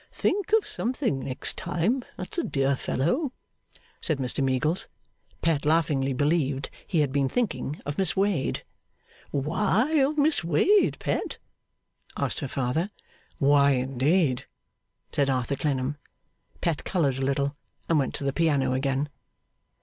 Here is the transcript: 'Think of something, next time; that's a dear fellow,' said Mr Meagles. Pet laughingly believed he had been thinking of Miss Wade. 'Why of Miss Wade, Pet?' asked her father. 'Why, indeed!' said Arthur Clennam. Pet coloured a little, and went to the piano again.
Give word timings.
'Think 0.11 0.51
of 0.53 0.65
something, 0.65 1.19
next 1.19 1.57
time; 1.57 2.03
that's 2.17 2.39
a 2.39 2.43
dear 2.43 2.75
fellow,' 2.75 3.31
said 4.01 4.17
Mr 4.17 4.43
Meagles. 4.43 4.87
Pet 5.43 5.63
laughingly 5.63 6.11
believed 6.11 6.71
he 6.87 7.01
had 7.01 7.11
been 7.11 7.29
thinking 7.29 7.79
of 7.85 7.99
Miss 7.99 8.15
Wade. 8.15 8.63
'Why 9.29 9.91
of 9.97 10.17
Miss 10.17 10.43
Wade, 10.43 10.97
Pet?' 10.97 11.37
asked 12.17 12.39
her 12.39 12.47
father. 12.47 12.89
'Why, 13.37 13.73
indeed!' 13.73 14.47
said 15.11 15.29
Arthur 15.29 15.55
Clennam. 15.55 15.97
Pet 16.61 16.83
coloured 16.83 17.17
a 17.19 17.23
little, 17.23 17.55
and 17.87 17.99
went 17.99 18.15
to 18.15 18.23
the 18.23 18.33
piano 18.33 18.73
again. 18.73 19.07